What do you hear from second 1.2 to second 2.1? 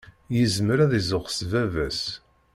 s baba-s.